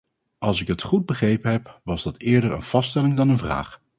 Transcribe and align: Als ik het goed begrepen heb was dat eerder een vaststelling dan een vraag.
Als 0.37 0.61
ik 0.61 0.67
het 0.67 0.81
goed 0.81 1.05
begrepen 1.05 1.51
heb 1.51 1.81
was 1.83 2.03
dat 2.03 2.19
eerder 2.19 2.51
een 2.51 2.61
vaststelling 2.63 3.15
dan 3.17 3.29
een 3.29 3.37
vraag. 3.37 3.81